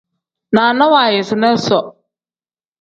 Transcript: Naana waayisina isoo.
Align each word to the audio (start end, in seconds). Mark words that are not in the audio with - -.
Naana 0.53 0.85
waayisina 0.93 1.47
isoo. 1.57 1.85